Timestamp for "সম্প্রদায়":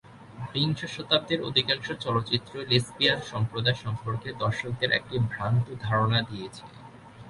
3.31-3.77